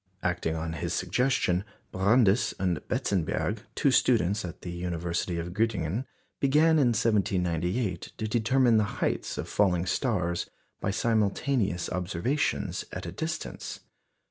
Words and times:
Acting 0.23 0.55
on 0.55 0.73
his 0.73 0.95
suggestion, 0.95 1.63
Brandes 1.91 2.55
and 2.57 2.79
Benzenberg, 2.87 3.59
two 3.75 3.91
students 3.91 4.43
at 4.43 4.63
the 4.63 4.71
University 4.71 5.37
of 5.37 5.53
Göttingen, 5.53 6.05
began 6.39 6.79
in 6.79 6.87
1798 6.95 8.13
to 8.17 8.27
determine 8.27 8.77
the 8.77 8.83
heights 8.97 9.37
of 9.37 9.47
falling 9.47 9.85
stars 9.85 10.49
by 10.79 10.89
simultaneous 10.89 11.87
observations 11.91 12.83
at 12.91 13.05
a 13.05 13.11
distance. 13.11 13.81